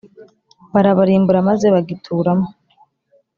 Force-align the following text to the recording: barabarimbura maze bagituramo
barabarimbura 0.73 1.39
maze 1.49 1.65
bagituramo 1.75 2.47